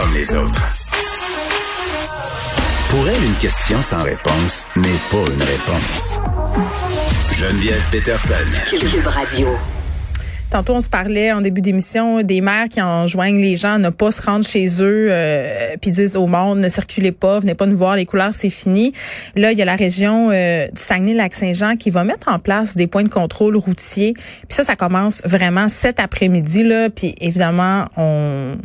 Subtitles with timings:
[0.00, 0.62] Comme les autres.
[2.88, 6.18] Pour elle, une question sans réponse n'est pas une réponse.
[7.32, 8.34] Geneviève Peterson.
[9.04, 9.58] Radio.
[10.50, 13.90] Tantôt, on se parlait en début d'émission des maires qui enjoignent les gens à ne
[13.90, 17.66] pas se rendre chez eux euh, puis disent au monde ne circulez pas, venez pas
[17.66, 18.92] nous voir, les couleurs c'est fini.
[19.36, 22.88] Là, il y a la région euh, du Saguenay-Lac-Saint-Jean qui va mettre en place des
[22.88, 24.14] points de contrôle routiers.
[24.14, 26.90] Puis ça, ça commence vraiment cet après-midi là.
[26.90, 28.56] Puis évidemment, on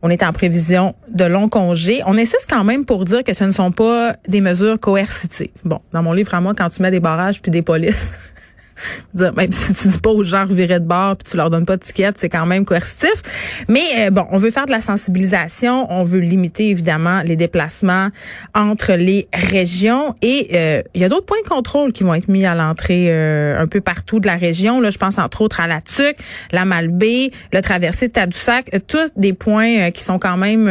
[0.00, 2.02] on est en prévision de longs congés.
[2.06, 5.48] On insiste quand même pour dire que ce ne sont pas des mesures coercitives.
[5.64, 8.18] Bon, dans mon livre à moi, quand tu mets des barrages puis des polices.
[9.36, 11.76] même si tu dis pas aux gens revirer de bord puis tu leur donnes pas
[11.76, 13.64] de ticket, c'est quand même coercitif.
[13.68, 18.08] Mais euh, bon, on veut faire de la sensibilisation, on veut limiter évidemment les déplacements
[18.54, 22.28] entre les régions et euh, il y a d'autres points de contrôle qui vont être
[22.28, 24.80] mis à l'entrée euh, un peu partout de la région.
[24.80, 26.16] Là, je pense entre autres à la Tuque,
[26.52, 30.64] la Malbaie, le traversée de Tadoussac, tous des points qui sont quand même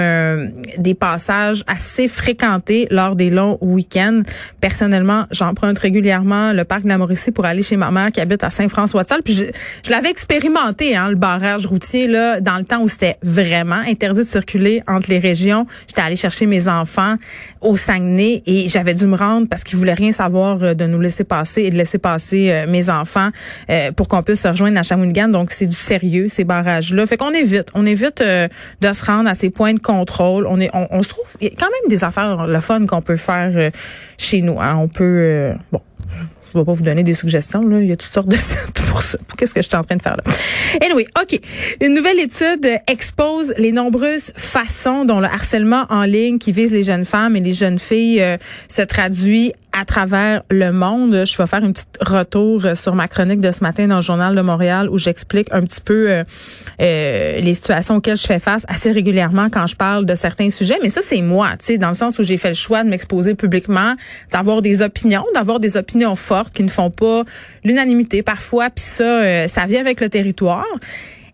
[0.77, 4.21] des passages assez fréquentés lors des longs week-ends.
[4.61, 8.49] Personnellement, j'emprunte régulièrement le parc de la Mauricie pour aller chez ma qui habite à
[8.49, 9.21] Saint-François-de-Salle.
[9.23, 13.81] Puis je, l'avais expérimenté, hein, le barrage routier, là, dans le temps où c'était vraiment
[13.87, 15.65] interdit de circuler entre les régions.
[15.87, 17.15] J'étais allée chercher mes enfants
[17.61, 20.99] au Saguenay et j'avais dû me rendre parce qu'ils voulaient rien savoir euh, de nous
[20.99, 23.29] laisser passer et de laisser passer euh, mes enfants
[23.69, 25.29] euh, pour qu'on puisse se rejoindre à Shawinigan.
[25.29, 27.05] Donc, c'est du sérieux, ces barrages-là.
[27.05, 27.69] Fait qu'on évite.
[27.73, 30.45] On évite de se rendre à ces points de contrôle.
[30.47, 32.85] On est, on, on se trouve, il y a quand même des affaires, le fun
[32.85, 33.71] qu'on peut faire
[34.17, 34.59] chez nous.
[34.59, 34.75] Hein.
[34.77, 35.81] On peut, bon,
[36.53, 37.67] je vais pas vous donner des suggestions.
[37.67, 37.79] Là.
[37.81, 39.17] Il y a toutes sortes de sites pour ça.
[39.37, 40.23] Qu'est-ce que je suis en train de faire là?
[40.81, 41.39] Anyway, OK.
[41.81, 46.83] Une nouvelle étude expose les nombreuses façons dont le harcèlement en ligne qui vise les
[46.83, 48.37] jeunes femmes et les jeunes filles euh,
[48.67, 51.25] se traduit à travers le monde.
[51.25, 54.01] Je vais faire une petite retour euh, sur ma chronique de ce matin dans le
[54.01, 56.23] journal de Montréal où j'explique un petit peu euh,
[56.79, 60.77] euh, les situations auxquelles je fais face assez régulièrement quand je parle de certains sujets.
[60.81, 62.89] Mais ça, c'est moi, tu sais, dans le sens où j'ai fait le choix de
[62.89, 63.95] m'exposer publiquement,
[64.31, 67.23] d'avoir des opinions, d'avoir des opinions fortes qui ne font pas
[67.63, 68.69] l'unanimité parfois.
[68.69, 70.65] Puis ça, ça vient avec le territoire.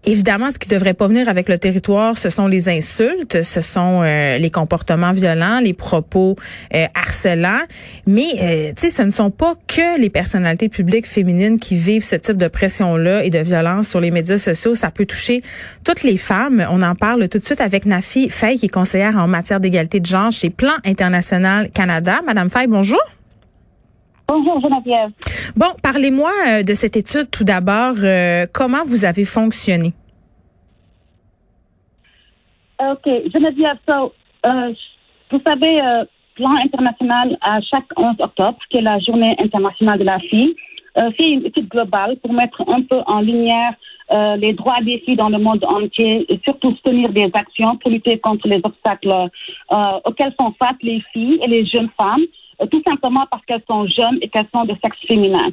[0.05, 4.01] Évidemment, ce qui devrait pas venir avec le territoire, ce sont les insultes, ce sont
[4.01, 6.37] euh, les comportements violents, les propos
[6.73, 7.65] euh, harcelants.
[8.07, 12.03] Mais euh, tu sais, ce ne sont pas que les personnalités publiques féminines qui vivent
[12.03, 14.73] ce type de pression-là et de violence sur les médias sociaux.
[14.73, 15.43] Ça peut toucher
[15.83, 16.65] toutes les femmes.
[16.71, 19.99] On en parle tout de suite avec Nafi Fay, qui est conseillère en matière d'égalité
[19.99, 22.21] de genre chez Plan International Canada.
[22.25, 23.01] Madame Fay, bonjour.
[24.29, 25.09] Bonjour Geneviève.
[25.55, 27.95] Bon, parlez-moi euh, de cette étude tout d'abord.
[28.03, 29.93] Euh, comment vous avez fonctionné?
[32.79, 34.13] OK, Geneviève, so,
[34.45, 34.73] euh,
[35.31, 35.81] vous savez,
[36.35, 40.55] plan international à chaque 11 octobre, qui est la journée internationale de la fille,
[40.95, 43.73] fait une étude globale pour mettre un peu en lumière
[44.37, 48.17] les droits des filles dans le monde entier et surtout soutenir des actions pour lutter
[48.17, 49.13] contre les obstacles
[50.05, 53.87] auxquels sont face les filles et les jeunes femmes euh, tout simplement parce qu'elles sont
[53.87, 55.49] jeunes et qu'elles sont de sexe féminin.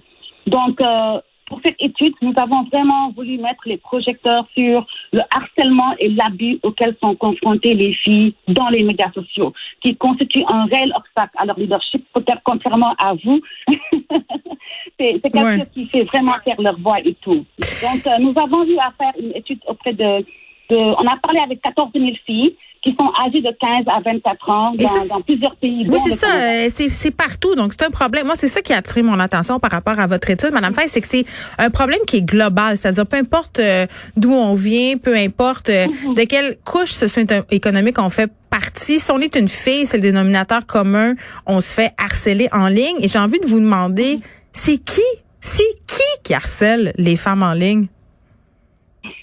[0.46, 5.94] Donc, euh, pour cette étude, nous avons vraiment voulu mettre les projecteurs sur le harcèlement
[5.98, 10.92] et l'abus auxquels sont confrontées les filles dans les médias sociaux, qui constituent un réel
[10.96, 13.40] obstacle à leur leadership, peut-être contrairement à vous.
[14.98, 17.44] c'est quelque chose qui fait vraiment faire leur voix et tout.
[17.82, 20.24] Donc, euh, nous avons eu à faire une étude auprès de,
[20.70, 24.50] de, on a parlé avec 14 000 filles qui sont âgés de 15 à 24
[24.50, 25.86] ans dans, plusieurs pays.
[25.88, 26.28] Oui, c'est ça.
[26.28, 27.56] Euh, c'est partout.
[27.56, 28.26] Donc, c'est un problème.
[28.26, 30.86] Moi, c'est ça qui a attiré mon attention par rapport à votre étude, Madame Fay,
[30.86, 31.24] c'est que c'est
[31.58, 32.76] un problème qui est global.
[32.76, 33.86] C'est-à-dire, peu importe euh,
[34.16, 36.14] d'où on vient, peu importe euh, mhm.
[36.14, 39.00] de quelle couche socio-économique on fait partie.
[39.00, 41.14] Si on est une fille, c'est le dénominateur commun.
[41.46, 42.96] On se fait harceler en ligne.
[43.00, 44.22] Et j'ai envie de vous demander, mhm.
[44.52, 45.02] c'est qui,
[45.40, 47.88] c'est qui qui harcèle les femmes en ligne?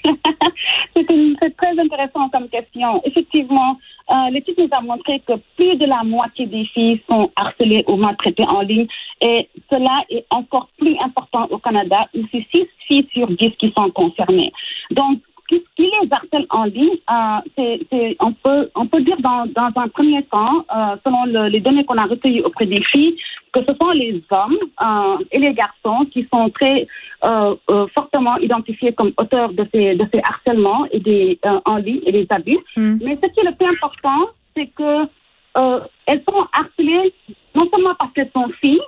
[0.96, 3.02] c'est très intéressant comme question.
[3.06, 3.78] Effectivement,
[4.12, 7.96] euh, l'étude nous a montré que plus de la moitié des filles sont harcelées ou
[7.96, 8.88] maltraitées en ligne
[9.22, 13.74] et cela est encore plus important au Canada où c'est 6 filles sur 10 qui
[13.78, 14.52] sont concernées.
[14.92, 15.20] Donc,
[15.50, 20.96] ce qui les harcèle en ligne, euh, on, peut, dire dans, un premier temps, euh,
[21.04, 23.16] selon le, les données qu'on a recueillies auprès des filles,
[23.54, 26.88] que ce sont les hommes euh, et les garçons qui sont très
[27.24, 32.02] euh, euh, fortement identifiés comme auteurs de ces, de ces harcèlements et des, en ligne
[32.06, 32.58] et des abus.
[32.76, 32.98] Mm.
[33.04, 35.08] Mais ce qui est le plus important, c'est que
[36.08, 37.14] elles sont harcelées
[37.54, 38.82] non seulement parce qu'elles sont filles,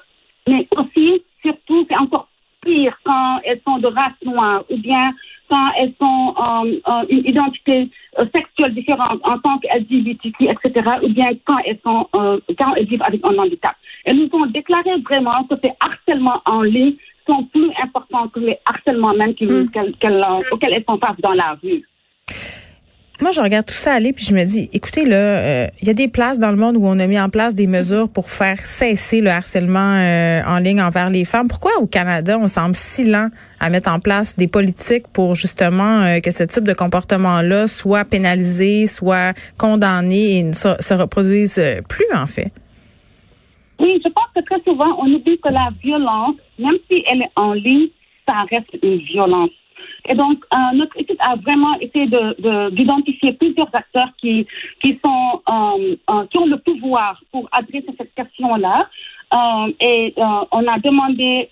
[0.47, 2.27] mais aussi, surtout, c'est encore
[2.63, 5.13] pire quand elles sont de race noire ou bien
[5.49, 11.09] quand elles sont euh, euh, une identité euh, sexuelle différente en tant qu'LGBTQ, etc., ou
[11.09, 13.75] bien quand elles sont quand elles vivent avec un handicap.
[14.05, 16.95] Elles nous ont déclaré vraiment que ces harcèlements en ligne
[17.27, 19.67] sont plus importants que les harcèlements même mm.
[20.51, 21.83] auxquels elles sont face dans la rue
[23.21, 25.91] moi, je regarde tout ça aller puis je me dis, écoutez, là, euh, il y
[25.91, 28.29] a des places dans le monde où on a mis en place des mesures pour
[28.29, 31.47] faire cesser le harcèlement euh, en ligne envers les femmes.
[31.47, 33.29] Pourquoi au Canada, on semble si lent
[33.59, 38.03] à mettre en place des politiques pour justement euh, que ce type de comportement-là soit
[38.03, 42.51] pénalisé, soit condamné et ne se, se reproduise plus, en fait?
[43.79, 47.31] Oui, je pense que très souvent, on oublie que la violence, même si elle est
[47.35, 47.89] en ligne,
[48.27, 49.51] ça reste une violence
[50.07, 52.07] et donc, euh, notre étude a vraiment essayé
[52.71, 54.45] d'identifier de, plusieurs acteurs qui,
[54.81, 58.87] qui, sont, euh, euh, qui ont le pouvoir pour adresser cette question-là.
[59.79, 61.49] et on a demandé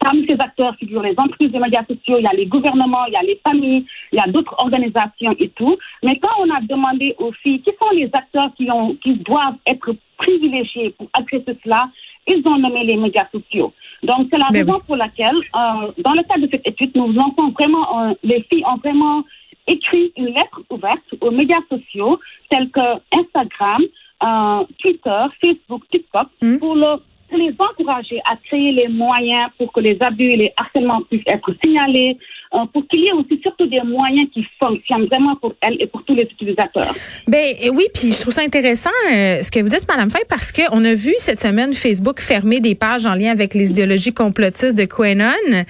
[0.00, 3.12] parmi ces acteurs figurent les entreprises des médias sociaux, il y a les gouvernements, il
[3.12, 5.76] y a les familles, il y a d'autres organisations et tout.
[6.02, 9.56] Mais quand on a demandé aux filles qui sont les acteurs qui, ont, qui doivent
[9.66, 11.88] être privilégiés pour adresser cela,
[12.26, 13.72] ils ont nommé les médias sociaux.
[14.02, 17.50] Donc, c'est la raison pour laquelle, euh, dans le cadre de cette étude, nous lançons
[17.58, 19.24] vraiment, euh, les filles ont vraiment
[19.66, 22.18] écrit une lettre ouverte aux médias sociaux
[22.48, 22.80] tels que
[23.12, 23.82] Instagram,
[24.22, 26.58] euh, Twitter, Facebook, TikTok, hmm.
[26.58, 26.96] pour le
[27.36, 31.52] les encourager à créer les moyens pour que les abus et les harcèlements puissent être
[31.62, 32.16] signalés,
[32.52, 35.86] euh, pour qu'il y ait aussi surtout des moyens qui fonctionnent vraiment pour elles et
[35.86, 36.92] pour tous les utilisateurs.
[37.28, 40.50] Ben oui, puis je trouve ça intéressant euh, ce que vous dites, Madame Fay, parce
[40.50, 44.76] qu'on a vu cette semaine Facebook fermer des pages en lien avec les idéologies complotistes
[44.76, 45.30] de QAnon.
[45.52, 45.62] Euh,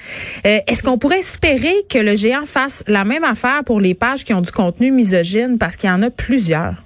[0.67, 4.33] est-ce qu'on pourrait espérer que le géant fasse la même affaire pour les pages qui
[4.33, 6.77] ont du contenu misogyne, parce qu'il y en a plusieurs?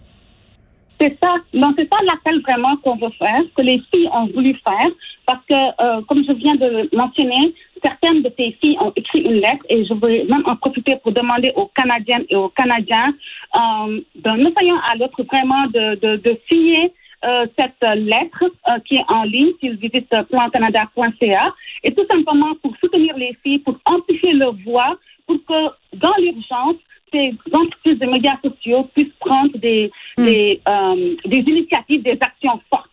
[1.05, 4.55] C'est ça, non, c'est ça l'appel vraiment qu'on veut faire, que les filles ont voulu
[4.65, 4.89] faire,
[5.27, 7.55] parce que, euh, comme je viens de mentionner,
[7.85, 11.12] certaines de ces filles ont écrit une lettre et je veux même en profiter pour
[11.12, 13.12] demander aux Canadiennes et aux Canadiens
[13.55, 16.91] euh, d'un océan à l'autre vraiment de signer
[17.25, 22.77] euh, cette lettre euh, qui est en ligne s'ils visitent plancanada.ca et tout simplement pour
[22.77, 26.77] soutenir les filles, pour amplifier leur voix, pour que dans l'urgence,
[27.14, 30.25] ces entreprises de médias sociaux puissent prendre des, hmm.
[30.25, 32.90] des, euh, des initiatives, des actions fortes.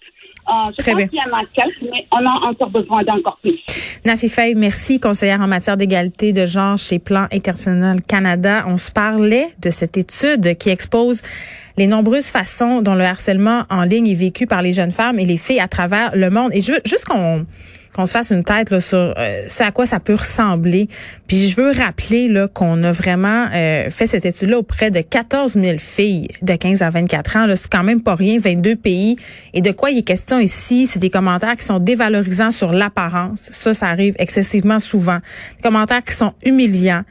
[0.47, 3.37] Euh, je Très pense qu'il y en a quelques, mais on a encore besoin d'encore
[3.41, 3.59] plus.
[4.05, 8.63] Nafi Faye, merci, conseillère en matière d'égalité de genre chez Plan International Canada.
[8.67, 11.21] On se parlait de cette étude qui expose
[11.77, 15.25] les nombreuses façons dont le harcèlement en ligne est vécu par les jeunes femmes et
[15.25, 16.49] les filles à travers le monde.
[16.53, 17.45] Et je, juste qu'on
[17.93, 20.87] qu'on se fasse une tête là, sur euh, ce à quoi ça peut ressembler.
[21.27, 25.53] Puis je veux rappeler là, qu'on a vraiment euh, fait cette étude-là auprès de 14
[25.53, 27.47] 000 filles de 15 à 24 ans.
[27.55, 29.17] C'est quand même pas rien, 22 pays.
[29.53, 30.85] Et de quoi il est question ici?
[30.85, 33.49] C'est des commentaires qui sont dévalorisants sur l'apparence.
[33.51, 35.19] Ça, ça arrive excessivement souvent.
[35.57, 37.03] Des commentaires qui sont humiliants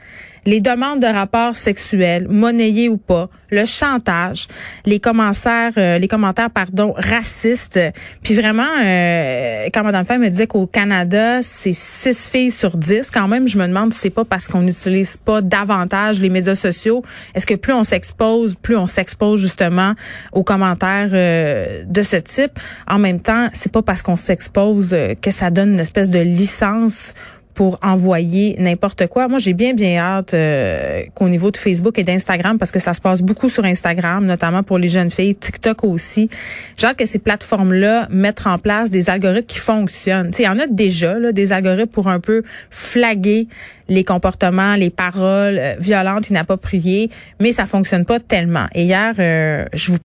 [0.45, 4.47] les demandes de rapports sexuels, monnayés ou pas, le chantage,
[4.85, 7.79] les commentaires, euh, les commentaires pardon racistes.
[8.23, 13.11] Puis vraiment, euh, quand Madame Femme me disait qu'au Canada, c'est six filles sur dix.
[13.11, 16.55] Quand même, je me demande si c'est pas parce qu'on n'utilise pas davantage les médias
[16.55, 17.03] sociaux.
[17.35, 19.93] Est-ce que plus on s'expose, plus on s'expose justement
[20.31, 22.59] aux commentaires euh, de ce type?
[22.87, 27.13] En même temps, c'est pas parce qu'on s'expose que ça donne une espèce de licence
[27.53, 29.27] pour envoyer n'importe quoi.
[29.27, 32.93] Moi, j'ai bien, bien hâte euh, qu'au niveau de Facebook et d'Instagram, parce que ça
[32.93, 36.29] se passe beaucoup sur Instagram, notamment pour les jeunes filles, TikTok aussi.
[36.77, 40.31] J'ai hâte que ces plateformes-là mettent en place des algorithmes qui fonctionnent.
[40.37, 43.47] Il y en a déjà, là, des algorithmes pour un peu flaguer
[43.91, 47.09] les comportements, les paroles euh, violentes, inappropriées,
[47.41, 48.67] mais ça fonctionne pas tellement.
[48.73, 49.99] Et hier, euh, je vous